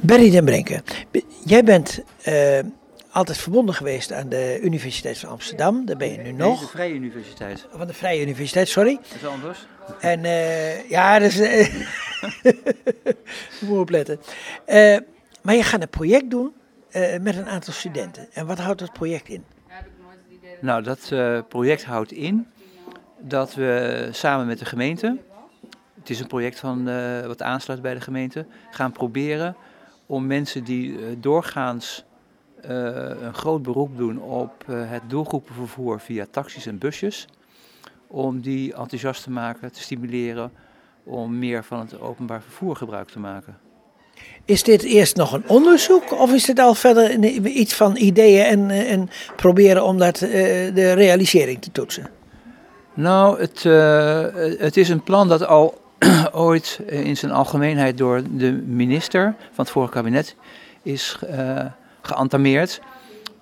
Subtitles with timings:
[0.00, 2.58] Berry den Brinken, b- jij bent eh,
[3.10, 5.86] altijd verbonden geweest aan de Universiteit van Amsterdam.
[5.86, 6.60] Daar ben je nu nog.
[6.60, 7.66] de Vrije Universiteit.
[7.76, 8.94] Van de Vrije Universiteit, sorry.
[8.94, 9.66] Dat is anders.
[10.00, 11.38] En eh, ja, dus.
[11.38, 11.74] eh,
[13.60, 14.20] moet opletten.
[15.42, 16.52] Maar je gaat een project doen
[17.20, 18.26] met een aantal studenten.
[18.32, 19.44] En wat houdt dat project in?
[20.60, 21.12] Nou, dat
[21.48, 22.46] project houdt in
[23.18, 25.16] dat we samen met de gemeente,
[26.00, 29.56] het is een project van, eh, wat aansluit bij de gemeente, gaan proberen
[30.06, 32.04] om mensen die eh, doorgaans
[32.60, 32.70] eh,
[33.22, 37.26] een groot beroep doen op het doelgroepenvervoer via taxis en busjes,
[38.06, 40.52] om die enthousiast te maken, te stimuleren
[41.04, 43.58] om meer van het openbaar vervoer gebruik te maken.
[44.44, 48.70] Is dit eerst nog een onderzoek of is dit al verder iets van ideeën en,
[48.70, 52.10] en proberen om dat, de realisering te toetsen?
[52.94, 53.62] Nou, het,
[54.60, 55.79] het is een plan dat al
[56.32, 60.36] ooit in zijn algemeenheid door de minister van het vorige kabinet
[60.82, 61.64] is eh
[62.02, 62.80] geantameerd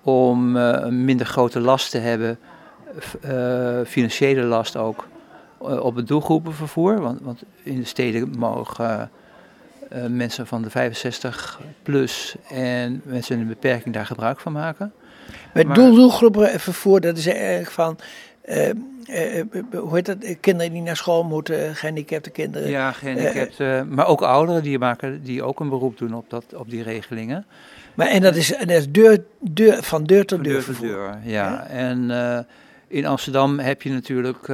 [0.03, 2.39] om eh, een minder grote last te hebben,
[3.21, 5.09] eh, financiële last ook,
[5.63, 7.01] eh, op het doelgroepenvervoer.
[7.01, 9.11] Want, want in de steden mogen
[9.89, 14.93] eh, mensen van de 65 plus en mensen met een beperking daar gebruik van maken.
[15.55, 17.99] Met Maar- doel, doelgroepen vervoer, dat is eigenlijk van.
[18.49, 18.69] Eh,
[19.07, 20.17] eh, eh, hoe heet dat?
[20.41, 22.69] Kinderen die naar school moeten, gehandicapte kinderen.
[22.71, 26.71] Ja, gehandicapten, maar ook ouderen die, maken, die ook een beroep doen op, dat, op
[26.71, 27.47] die regelingen.
[27.95, 30.65] Maar, en dat is, dat is deur, deur, van deur tot Van deur.
[30.65, 31.67] deur deur, ja.
[31.67, 32.11] En
[32.89, 34.49] in Amsterdam heb je natuurlijk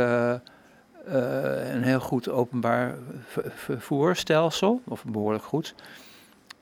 [1.04, 2.94] een heel goed openbaar
[3.26, 5.74] ver- vervoerstelsel, of behoorlijk goed.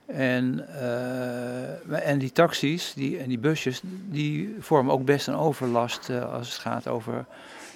[0.06, 6.08] En, eh, en die taxis die, en die busjes, die vormen ook best een overlast
[6.08, 7.24] eh, als het gaat over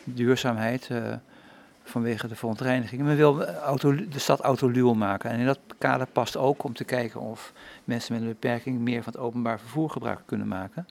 [0.05, 0.89] duurzaamheid.
[0.91, 0.99] eh,
[1.89, 3.03] vanwege de verontreiniging.
[3.03, 5.31] Men wil auto, de stad autoluw maken.
[5.31, 7.53] En in dat kader past ook om te kijken of
[7.85, 10.87] mensen met een beperking meer van het openbaar vervoer gebruik kunnen maken.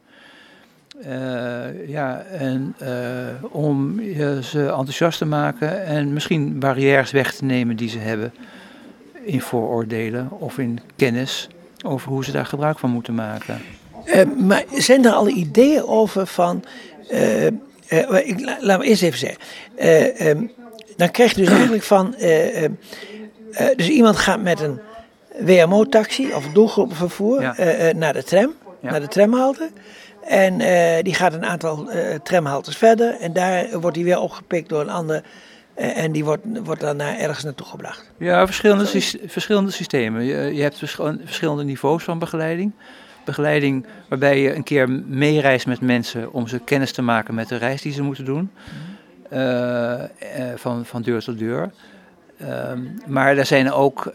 [1.87, 2.75] Ja, en
[3.41, 3.99] om
[4.41, 8.33] ze enthousiast te maken en misschien barrières weg te nemen die ze hebben
[9.25, 11.47] in vooroordelen of in kennis
[11.85, 13.61] over hoe ze daar gebruik van moeten maken.
[14.05, 16.63] Eh, maar zijn er al ideeën over van.
[17.09, 17.53] eh, eh,
[18.27, 19.39] ik, la- laat me eerst even zeggen.
[19.75, 20.43] Eh, ehm,
[20.97, 22.15] dan krijg je dus eigenlijk van.
[22.15, 22.71] eh, ehm,
[23.51, 24.79] eh, dus iemand gaat met een
[25.39, 27.55] WMO-taxi of doelgroepenvervoer Ja.
[27.95, 28.89] naar de tram, Ja.
[28.91, 29.69] naar de tramhalte.
[30.23, 30.57] En
[31.03, 31.89] die gaat een aantal
[32.23, 33.15] tramhaltes verder.
[33.19, 35.23] En daar wordt hij weer opgepikt door een ander.
[35.75, 38.11] Eh, en die wordt, wordt dan naar, ergens naartoe gebracht.
[38.17, 38.85] Ja, verschillende,
[39.25, 40.23] verschillende systemen.
[40.23, 42.71] Je, je hebt vers- verschillende niveaus van begeleiding.
[43.25, 47.55] Begeleiding waarbij je een keer meereist met mensen om ze kennis te maken met de
[47.55, 48.51] reis die ze moeten doen.
[49.29, 50.09] Eh, eh,
[50.55, 51.71] van, van deur tot deur.
[52.39, 54.13] Ehm, maar er zijn ook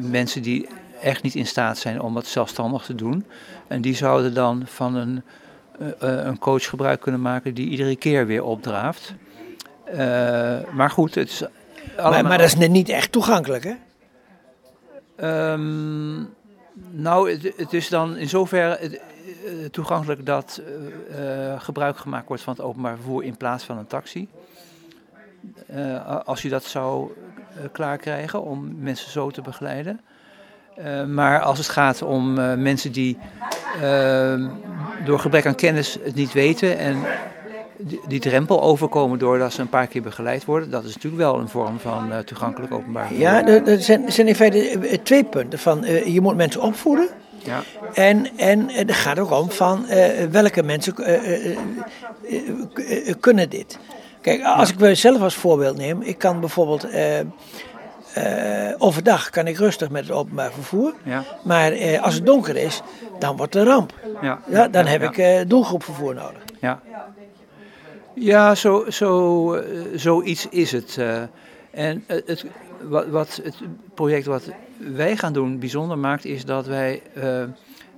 [0.00, 0.68] mensen die
[1.02, 3.24] echt niet in staat zijn om het zelfstandig te doen.
[3.66, 5.22] En die zouden dan van een,
[5.98, 9.14] een coach gebruik kunnen maken die iedere keer weer opdraaft.
[9.92, 12.22] Eh, maar goed, het is Maar, allemaal...
[12.22, 13.74] maar dat is net niet echt toegankelijk, hè?
[15.16, 16.18] Ehm,
[16.90, 19.00] nou, het, het is dan in zoverre
[19.48, 20.60] eh, toegankelijk dat
[21.10, 24.28] eh, gebruik gemaakt wordt van het openbaar vervoer in plaats van een taxi.
[26.24, 27.12] Als je dat zou
[27.54, 30.00] eh, klaar krijgen om mensen zo te begeleiden.
[31.08, 32.32] Maar als het gaat om
[32.62, 33.18] mensen die
[33.82, 34.48] ehm,
[35.04, 36.96] door gebrek aan kennis het niet weten en
[37.78, 41.38] die, die drempel overkomen doordat ze een paar keer begeleid worden, dat is natuurlijk wel
[41.38, 43.24] een vorm van eh, toegankelijk openbaar vervoer.
[43.24, 45.58] Ja, er, er zijn, zijn in feite eh, twee punten.
[45.58, 47.08] Van, eh, je moet mensen opvoeden.
[47.38, 47.62] Ja.
[47.94, 49.86] En, en er gaat ook om van
[50.30, 50.94] welke mensen
[53.20, 53.78] kunnen dit.
[54.20, 56.02] Kijk, als ik mezelf als voorbeeld neem.
[56.02, 56.86] Ik kan bijvoorbeeld
[58.78, 60.94] overdag kan ik rustig met het openbaar vervoer.
[61.02, 61.24] Ja.
[61.42, 62.82] Maar als het donker is,
[63.18, 63.92] dan wordt het een ramp.
[64.20, 66.42] Ja, Ja, dan ja, heb ik eh, doelgroepvervoer nodig.
[66.60, 66.80] Ja,
[68.20, 69.62] ja zo, zo, eh,
[69.94, 70.96] zoiets is het.
[70.98, 71.22] eh.
[71.70, 72.44] en het, het,
[72.82, 73.54] wat, wat het
[73.94, 77.42] project wat wij gaan doen bijzonder maakt, is dat wij eh,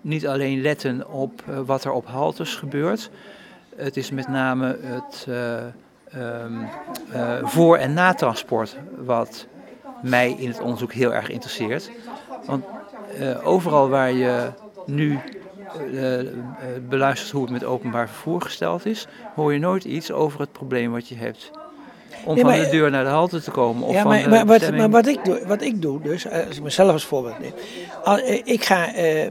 [0.00, 3.11] niet alleen letten op eh, wat er op haltes gebeurt.
[3.77, 5.56] Het is met name het eh,
[6.12, 6.53] ehm,
[7.12, 9.47] eh, voor- en natransport wat
[10.03, 11.91] mij in het onderzoek heel erg interesseert.
[12.47, 12.65] Want
[13.19, 14.49] eh, overal waar je
[14.87, 15.40] nu eh, eh,
[16.88, 20.93] beluistert hoe het met openbaar vervoer gesteld is, hoor je nooit iets over het probleem
[20.93, 21.50] wat je hebt.
[22.25, 23.82] Om Nee, van de deur naar de halte te komen.
[23.87, 26.25] Of ja, van maar, de maar, wat, maar wat, ik doe, wat ik doe, dus,
[26.25, 27.52] eh, als ik mezelf als voorbeeld neem.
[28.05, 29.31] Al- eh, ik ga, eh, eh,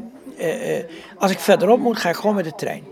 [0.77, 0.83] eh,
[1.17, 2.83] als ik verderop moet, ga ik gewoon met de trein.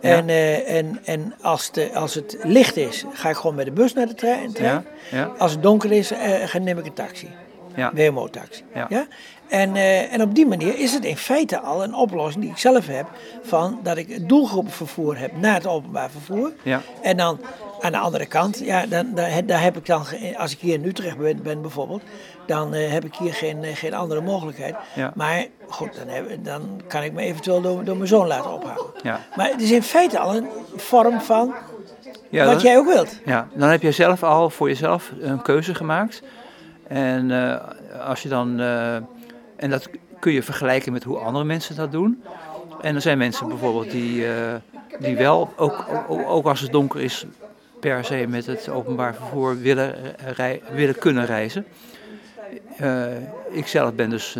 [0.00, 3.72] En, eh, en, en als, de, als het licht is, ga ik gewoon met de
[3.72, 4.52] bus naar de trein.
[4.52, 4.84] trein.
[5.10, 5.30] Ja, ja.
[5.38, 7.28] Als het donker is, eh, neem ik een taxi.
[7.76, 7.92] Ja.
[7.94, 8.62] WMO-taxi.
[8.74, 8.86] Ja.
[8.88, 9.06] Ja.
[9.48, 12.58] En, eh, en op die manier is het in feite al een oplossing die ik
[12.58, 13.06] zelf heb.
[13.42, 16.52] Van dat ik doelgroepenvervoer heb naar het openbaar vervoer.
[16.62, 16.80] Ja.
[17.02, 17.40] En dan
[17.80, 20.02] aan de andere kant, ja, dan, daar, daar heb ik dan,
[20.36, 22.02] als ik hier in Utrecht ben, ben bijvoorbeeld,
[22.46, 24.74] dan eh, heb ik hier geen, eh, geen andere mogelijkheid.
[24.94, 25.12] Ja.
[25.14, 28.86] Maar goed, dan, heb, dan kan ik me eventueel door, door mijn zoon laten ophalen.
[29.02, 29.20] Ja.
[29.36, 31.54] Maar het is in feite al een vorm van
[32.30, 33.18] Ja, wat dan- jij ook wilt.
[33.24, 36.22] Ja, dan heb je zelf al voor jezelf een keuze gemaakt.
[36.90, 37.56] En eh,
[38.08, 38.60] als je dan.
[38.60, 38.94] eh,
[39.56, 39.88] en dat
[40.18, 42.22] kun je vergelijken met hoe andere mensen dat doen.
[42.80, 44.54] En er zijn mensen bijvoorbeeld die, eh,
[44.98, 47.26] die wel, ook, ook, als het donker is,
[47.80, 49.94] per se met het openbaar vervoer willen,
[50.36, 51.66] rij, willen kunnen reizen.
[52.76, 53.04] Eh,
[53.50, 54.38] ik zelf ben dus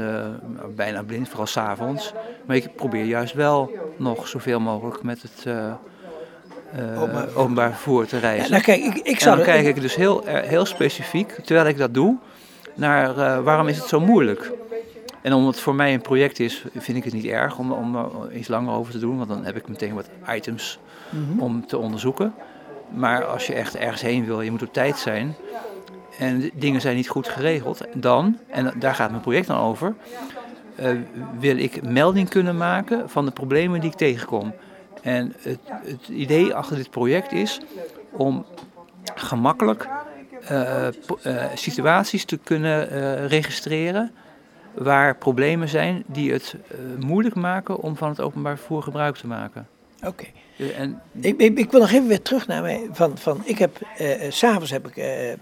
[0.76, 2.12] bijna blind, vooral s'avonds.
[2.46, 5.46] Maar ik probeer juist wel nog zoveel mogelijk met het
[6.96, 7.42] Openbaar vervoer.
[7.42, 8.44] openbaar vervoer te reizen.
[8.44, 11.78] Ja, nou kijk, ik, ik En dan kijk ik dus heel, heel specifiek, terwijl ik
[11.78, 12.18] dat doe,
[12.74, 14.52] naar eh, waarom is het zo moeilijk.
[15.22, 17.96] En omdat het voor mij een project is, vind ik het niet erg om, om
[17.96, 19.16] er iets langer over te doen.
[19.16, 20.78] Want dan heb ik meteen wat items
[21.10, 21.40] Mhm.
[21.40, 22.34] om te onderzoeken.
[22.90, 25.34] Maar als je echt ergens heen wil, je moet op tijd zijn.
[26.18, 27.80] En dingen zijn niet goed geregeld.
[27.94, 29.94] Dan, en daar gaat mijn project dan over,
[30.74, 30.90] eh,
[31.38, 34.54] wil ik melding kunnen maken van de problemen die ik tegenkom.
[35.02, 37.60] En het, het idee achter dit project is
[38.10, 38.44] om
[39.14, 39.99] gemakkelijk eh, eh,
[41.54, 44.10] situaties te kunnen eh, registreren
[44.74, 49.26] waar problemen zijn die het eh, moeilijk maken om van het openbaar vervoer gebruik te
[49.26, 49.66] maken.
[50.06, 50.24] Oké.
[50.58, 52.88] Eh, En, Ik, ik, ik wil nog even weer terug naar mij.
[52.92, 55.32] Van, van, ik heb, eh, eh, s'avonds heb ik eh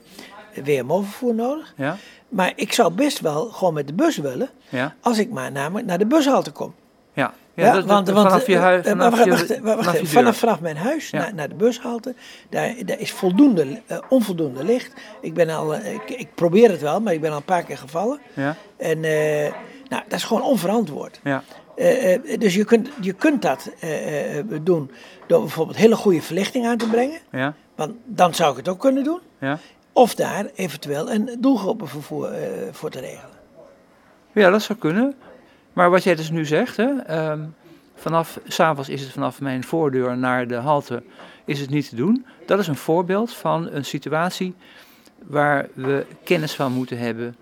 [0.64, 1.72] WMO-vervoer nodig.
[1.76, 1.96] ja,
[2.28, 4.48] Maar ik zou best wel gewoon met de bus willen.
[4.68, 6.74] ja, Als ik maar namelijk naar de bushalte kom.
[7.12, 7.34] ja.
[7.64, 10.06] Ja, dat- dat- vanaf je eh, huis, vanaf wacht, je, wacht, wacht, vanaf wacht, je
[10.06, 10.34] vanaf, deur.
[10.34, 12.14] vanaf mijn huis naar, naar de bushalte.
[12.50, 14.92] Daar, daar is voldoende, eh, onvoldoende licht.
[15.20, 17.62] Ik, ben al, eh, ik, ik probeer het wel, maar ik ben al een paar
[17.64, 18.20] keer gevallen.
[18.34, 21.20] Ja, En nou, dat is gewoon onverantwoord.
[21.24, 21.42] ja,
[22.38, 23.70] dus je kunt, je kunt dat
[24.62, 24.90] doen
[25.26, 27.18] door bijvoorbeeld hele goede verlichting aan te brengen.
[27.32, 29.20] ja, Want dan zou ik het ook kunnen doen.
[29.40, 29.58] ja.
[29.92, 32.28] Of daar eventueel een doelgroepenvervoer
[32.70, 33.36] voor te regelen.
[34.32, 35.14] Ja, dat zou kunnen.
[35.78, 37.40] Maar wat jij dus nu zegt, hè, ehm,
[37.94, 41.02] vanaf s'avonds is het vanaf mijn voordeur naar de halte
[41.44, 42.26] is het niet te doen.
[42.46, 44.54] Dat is een voorbeeld van een situatie
[45.26, 47.36] waar we kennis van moeten hebben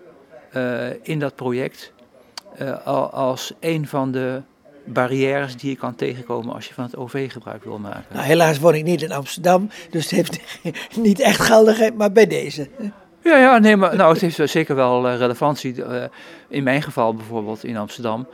[0.51, 1.93] eh, in dat project.
[2.83, 4.41] al- als een van de
[4.85, 8.05] barrières die je kan tegenkomen als je van het OV gebruik wil maken.
[8.13, 10.39] Nou, helaas woon ik niet in Amsterdam, dus het heeft
[11.07, 12.69] niet echt geldigheid, maar bij deze.
[13.27, 15.83] Ja, ja, nee, maar nou, het heeft wel zeker wel eh, relevantie.
[15.83, 16.03] Eh,
[16.47, 18.27] in mijn geval bijvoorbeeld in Amsterdam.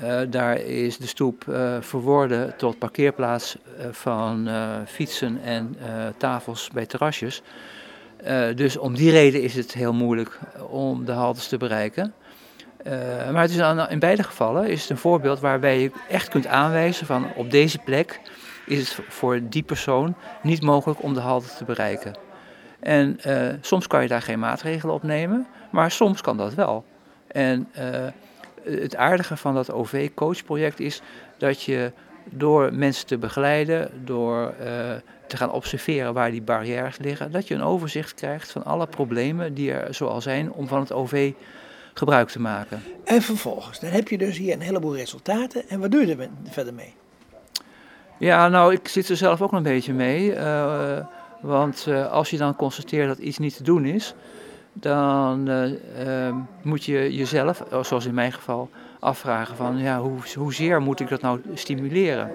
[0.00, 5.86] eh, daar is de stoep eh, verworden tot parkeerplaats eh, van eh, fietsen en eh,
[6.16, 7.42] tafels bij terrasjes.
[8.16, 10.38] Eh, dus om die reden is het heel moeilijk
[10.68, 12.12] om de haltes te bereiken.
[12.84, 12.92] Eh,
[13.32, 17.06] maar het is in beide gevallen is het een voorbeeld waarbij je echt kunt aanwijzen
[17.06, 18.20] van op deze plek
[18.66, 22.28] is het voor die persoon niet mogelijk om de halte te bereiken.
[22.80, 26.84] En eh, soms kan je daar geen maatregelen op nemen, maar soms kan dat wel.
[27.26, 28.06] En eh,
[28.64, 31.02] het aardige van dat OV-coachproject is
[31.38, 31.92] dat je
[32.24, 34.90] door mensen te begeleiden, door eh,
[35.26, 39.54] te gaan observeren waar die barrières liggen, dat je een overzicht krijgt van alle problemen
[39.54, 41.32] die er zoal zijn om van het OV
[41.94, 42.82] gebruik te maken.
[43.04, 45.68] En vervolgens, dan heb je dus hier een heleboel resultaten.
[45.68, 46.94] En wat doe je er verder mee?
[48.18, 50.34] Ja, nou, ik zit er zelf ook een beetje mee.
[51.40, 54.14] Want eh, als je dan constateert dat iets niet te doen is,
[54.72, 60.18] dan eh, ehm, moet je jezelf, eh, zoals in mijn geval, afvragen van ja, hoe,
[60.34, 62.30] hoezeer moet ik dat nou stimuleren?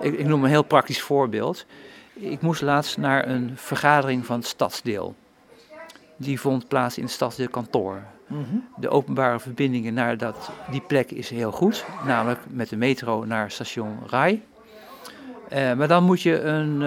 [0.00, 1.66] Ik, ik noem een heel praktisch voorbeeld.
[2.12, 5.14] Ik moest laatst naar een vergadering van het stadsdeel.
[6.16, 8.02] Die vond plaats in het stadsdeel kantoor.
[8.76, 13.50] De openbare verbindingen naar dat, die plek is heel goed, namelijk met de metro naar
[13.50, 14.42] station Rai.
[15.50, 16.82] Maar dan moet je een,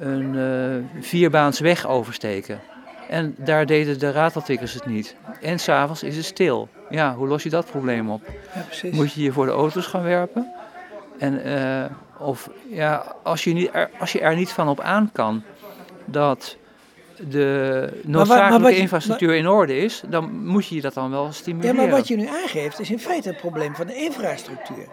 [0.00, 2.60] een eh, vierbaans weg oversteken.
[3.08, 5.16] En daar deden de rateltikkers het niet.
[5.40, 6.68] En s'avonds is het stil.
[6.90, 8.22] Ja, hoe los je dat probleem op?
[8.82, 8.88] Ja.
[8.92, 10.52] Moet je je voor de auto's gaan werpen?
[11.18, 15.10] En, eh, of ja, als je, niet, er, als je er niet van op aan
[15.12, 15.42] kan
[16.04, 16.56] dat
[17.28, 21.76] de noodzakelijke wat infrastructuur in orde is, dan moet je dat dan wel ja, stimuleren.
[21.76, 24.86] maar wat je nu aangeeft is in feite het probleem van de infrastructuur.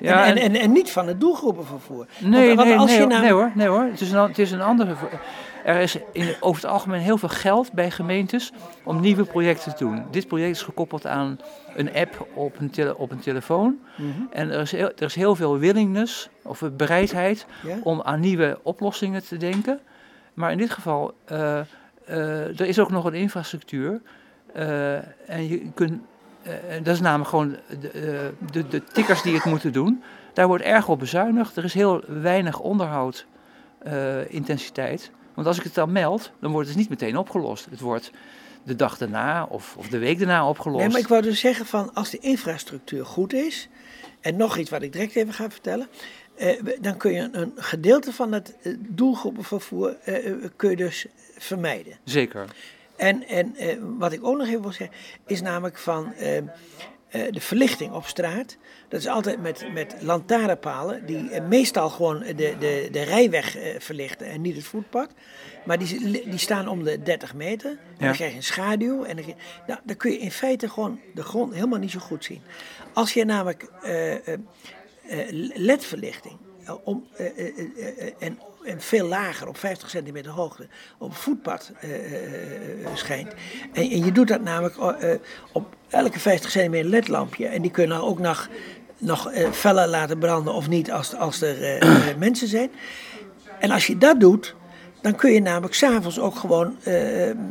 [0.00, 2.06] Ja, en, en, en- niet van het doelgroepenvervoer.
[2.18, 3.82] Nee, Want- want nee, als nee, je nou- nee hoor, nee hoor.
[3.84, 4.94] Het is een, het is een andere.
[5.64, 8.52] Er is in, over het algemeen heel veel geld bij gemeentes
[8.84, 10.02] om nieuwe projecten te doen.
[10.10, 11.38] Dit project is gekoppeld aan
[11.76, 13.78] een app op een, tele- op een telefoon.
[13.96, 14.08] Mhm.
[14.30, 17.46] En er is, heel, er is heel veel willingness of bereidheid
[17.82, 19.80] om aan nieuwe oplossingen te denken.
[20.34, 24.00] Maar in dit geval, eh, eh, er is ook nog een infrastructuur
[25.26, 26.00] en je kunt,
[26.82, 30.02] dat is namelijk gewoon de, de, de tikkers die het moeten doen.
[30.32, 31.56] Daar wordt erg op bezuinigd.
[31.56, 33.26] Er is heel weinig onderhoud
[34.28, 35.10] intensiteit.
[35.34, 37.66] Want als ik het dan meld, dan wordt het niet meteen opgelost.
[37.70, 38.10] Het wordt
[38.62, 40.80] de dag daarna of, of de week daarna opgelost.
[40.80, 43.68] Nee, maar ik wou dus zeggen van als de infrastructuur goed is,
[44.20, 45.88] en nog iets wat ik direct even ga vertellen,
[46.36, 51.06] eh, dan kun je een gedeelte van het eh, doelgroepenvervoer eh, eh, kun je dus
[51.38, 51.96] vermijden.
[52.04, 52.44] Zeker.
[52.98, 56.42] En, en eh, wat ik ook nog even wil zeggen, is namelijk van eh,
[57.08, 58.56] de verlichting op straat.
[58.88, 64.40] Dat is altijd met, met lantaarnpalen, die meestal gewoon de, de, de rijweg verlichten en
[64.40, 65.10] niet het voetpad.
[65.64, 67.70] Maar die, die staan om de 30 meter.
[67.70, 69.04] En dan krijg je een schaduw.
[69.04, 69.24] En dan,
[69.66, 72.42] nou, dan kun je in feite gewoon de grond helemaal niet zo goed zien.
[72.92, 73.70] Als je namelijk
[75.54, 76.36] ledverlichting
[76.84, 77.06] om,
[78.18, 80.66] en, en veel lager, op 50 centimeter hoogte,
[80.98, 81.72] op voetpad
[82.94, 83.32] schijnt.
[83.72, 84.76] En, en, je doet dat namelijk
[85.52, 87.46] op elke 50 centimeter ledlampje.
[87.46, 88.48] En die kunnen ook nog,
[88.98, 91.86] nog feller laten branden of niet als, als er
[92.18, 92.70] mensen zijn.
[93.58, 94.54] En als je dat doet,
[95.00, 96.94] dan kun je namelijk s'avonds ook gewoon uh,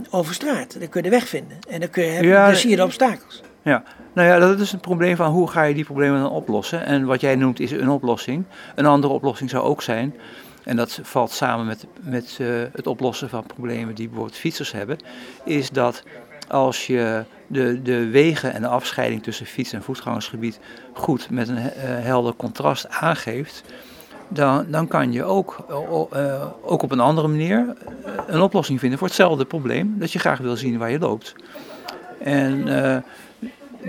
[0.09, 0.79] over straat.
[0.79, 1.57] Dan kun je de weg vinden.
[1.69, 3.41] En dan, kun je, ja, dan zie je de obstakels.
[3.61, 3.83] Ja,
[4.13, 6.85] nou ja, dat is het probleem van hoe ga je die problemen dan oplossen.
[6.85, 8.43] En wat jij noemt is een oplossing.
[8.75, 10.15] Een andere oplossing zou ook zijn,
[10.67, 14.97] en dat valt samen met, met uh, het oplossen van problemen die bijvoorbeeld fietsers hebben,
[15.43, 16.03] is dat
[16.47, 20.59] als je de, de wegen en de afscheiding tussen fiets- en voetgangersgebied
[20.93, 23.63] goed met een uh, helder contrast aangeeft,
[24.27, 25.65] dan, dan kan je ook,
[26.13, 27.73] uh, ook op een andere manier
[28.27, 31.35] een oplossing vinden voor hetzelfde probleem dat je graag wil zien waar je loopt.
[32.19, 32.97] En uh,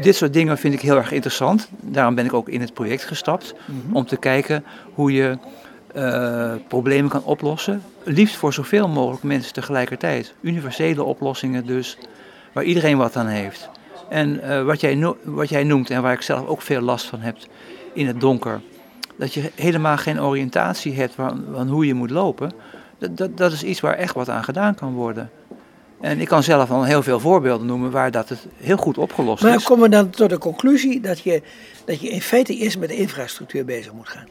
[0.03, 1.69] dit soort dingen vind ik heel erg interessant.
[1.81, 3.97] Daarom ben ik ook in het project gestapt mm-hmm.
[3.97, 5.39] om te kijken hoe je
[5.97, 7.83] uh, problemen kan oplossen.
[8.03, 10.35] Liefst voor zoveel mogelijk mensen tegelijkertijd.
[10.41, 11.99] Universele oplossingen dus,
[12.53, 13.69] waar iedereen wat aan heeft.
[14.09, 17.21] En wat, jij no wat jij noemt en waar ik zelf ook veel last van
[17.21, 17.37] heb
[17.93, 18.61] in het donker
[19.19, 22.53] dat je helemaal geen oriëntatie hebt van, van hoe je moet lopen,
[22.99, 25.31] dat, dat, dat, is iets waar echt wat aan gedaan kan worden.
[26.01, 29.43] En ik kan zelf al heel veel voorbeelden noemen waar dat het heel goed opgelost
[29.43, 29.57] maar is.
[29.57, 31.43] Maar komen we dan tot de conclusie dat je,
[31.85, 34.27] dat je in feite eerst met de infrastructuur bezig moet gaan?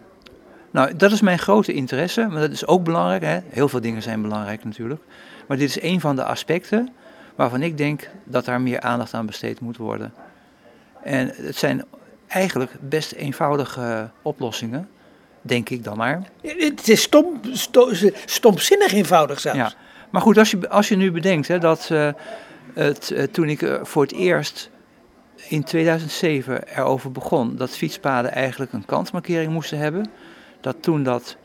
[0.72, 3.22] Nou, dat is mijn grote interesse, maar dat is ook belangrijk.
[3.22, 3.40] Hè?
[3.50, 5.02] Heel veel dingen zijn belangrijk natuurlijk.
[5.48, 6.90] Maar dit is een van de aspecten
[7.36, 10.14] waarvan ik denk dat daar meer aandacht aan besteed moet worden.
[11.04, 11.84] En het zijn
[12.28, 14.90] eigenlijk best eenvoudige oplossingen,
[15.42, 16.22] denk ik dan maar.
[16.42, 17.90] Het is stom, stom,
[18.26, 19.58] stomzinnig eenvoudig zelfs.
[19.58, 19.74] Ja.
[20.10, 22.10] Maar goed, als je, als je nu bedenkt hè, dat uh,
[22.74, 24.70] het, uh, toen ik uh, voor het eerst
[25.48, 30.10] in 2007 erover begon dat fietspaden eigenlijk een kantmarkering moesten hebben,
[30.68, 31.36] dat toen, dat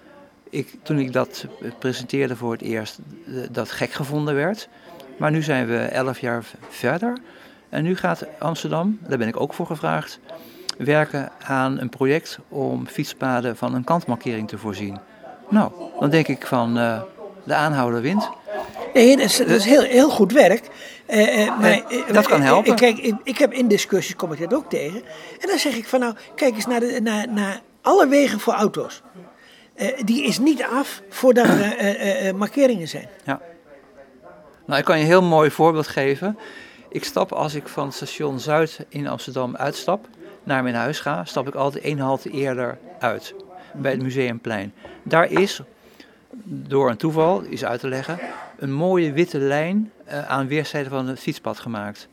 [0.50, 1.46] ik, toen ik dat
[1.78, 2.98] presenteerde voor het eerst,
[3.50, 4.68] dat gek gevonden werd.
[5.16, 7.18] Maar nu zijn we elf jaar verder.
[7.68, 10.18] En nu gaat Amsterdam, daar ben ik ook voor gevraagd,
[10.78, 14.98] werken aan een project om fietspaden van een kantmarkering te voorzien.
[15.48, 17.02] Nou, dan denk ik van uh,
[17.44, 18.30] de aanhouder wint.
[18.94, 20.68] Nee, dat is, dat is heel, heel goed werk.
[21.10, 22.74] Uh, uh, maar, dat kan helpen.
[22.74, 25.02] Kijk, ik, ik, heb in discussies kom ik dat ook tegen.
[25.40, 28.52] En dan zeg ik van nou, kijk eens naar, de, naar, naar alle wegen voor
[28.52, 29.02] auto's.
[30.04, 33.08] die is niet af voordat er markeringen zijn.
[33.24, 33.40] Ja.
[34.66, 36.38] Nou, ik kan je een heel mooi voorbeeld geven.
[36.88, 40.08] Ik stap als ik van station Zuid in Amsterdam uitstap
[40.42, 43.34] naar mijn huis ga, stap ik altijd één halte eerder uit.
[43.74, 44.72] Bij het Museumplein.
[45.02, 45.60] Daar is,
[46.44, 48.18] door een toeval, is uit te leggen,
[48.58, 52.08] een mooie witte lijn uh, aan weerszijden van het fietspad gemaakt.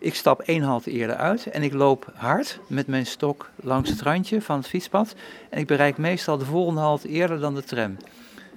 [0.00, 4.00] Ik stap één halte eerder uit en ik loop hard met mijn stok langs het
[4.00, 5.14] randje van het fietspad.
[5.50, 7.96] En ik bereik meestal de volgende halte eerder dan de tram.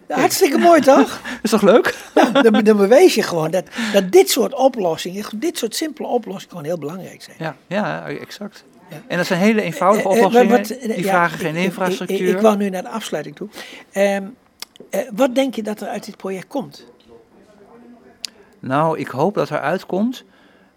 [0.08, 1.22] hartstikke mooi toch?
[1.42, 1.98] is toch leuk?
[2.16, 6.50] Ja, dan, dan bewijs je gewoon dat, dat dit soort oplossingen, dit soort simpele oplossingen
[6.50, 7.36] gewoon heel belangrijk zijn.
[7.40, 8.64] Ja, ja exact.
[8.90, 9.02] Ja.
[9.08, 12.20] En dat zijn hele eenvoudige eh, eh, oplossingen, wat, die vragen geen infrastructuur.
[12.20, 13.48] Ik, ik, ik, wou nu naar de afsluiting toe.
[13.94, 14.18] Uh,
[15.14, 16.92] wat denk je dat er uit dit project komt?
[18.60, 20.24] Nou, ik hoop dat er uitkomt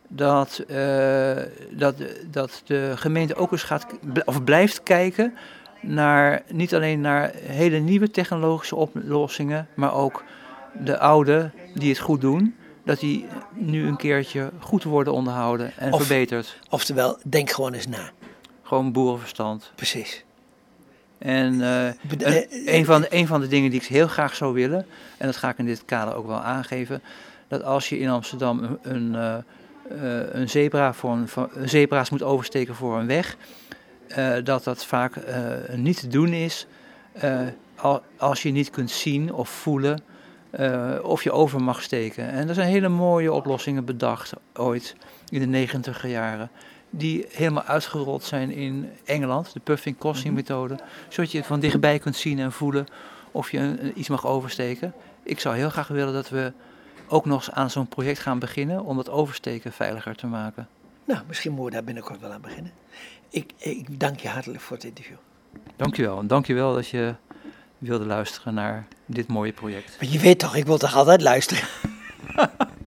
[0.08, 1.36] dat, uh,
[1.70, 1.94] dat,
[2.30, 3.86] dat de gemeente ook eens gaat,
[4.24, 5.34] of blijft kijken
[5.80, 10.24] naar, niet alleen naar hele nieuwe technologische oplossingen, maar ook
[10.72, 15.92] de oude die het goed doen, dat die nu een keertje goed worden onderhouden en
[15.92, 16.58] of, verbeterd.
[16.70, 18.10] Oftewel, denk gewoon eens na.
[18.62, 19.72] Gewoon boerenverstand.
[19.74, 20.24] Precies.
[21.18, 21.86] En uh,
[22.18, 24.86] een, een, van de, een van de dingen die ik heel graag zou willen,
[25.16, 27.02] en dat ga ik in dit kader ook wel aangeven,
[27.48, 29.44] dat als je in Amsterdam een, een,
[30.32, 31.28] een zebra voor een,
[31.68, 33.36] zebra's moet oversteken voor een weg,
[34.18, 35.16] uh, dat dat vaak
[35.74, 36.66] niet te doen is
[38.16, 40.02] als je niet kunt zien of voelen
[40.56, 42.30] eh, of je over mag steken.
[42.30, 44.96] En er zijn hele mooie oplossingen bedacht ooit
[45.28, 46.50] in de negentiger jaren.
[46.90, 50.76] Die helemaal uitgerold zijn in Engeland, de puffing crossing methode.
[51.08, 52.86] Zodat je het van dichtbij kunt zien en voelen
[53.32, 54.92] of je iets mag oversteken.
[55.22, 56.52] Ik zou heel graag willen dat we
[57.08, 60.68] ook nog eens aan zo'n project gaan beginnen om dat oversteken veiliger te maken.
[61.04, 62.72] Nou, misschien moeten we daar binnenkort wel aan beginnen.
[63.30, 65.16] Ik, ik dank je hartelijk voor het interview.
[65.76, 66.18] Dankjewel.
[66.18, 67.14] En dankjewel dat je
[67.78, 69.96] wilde luisteren naar dit mooie project.
[70.00, 71.64] Maar je weet toch, ik wil toch altijd luisteren?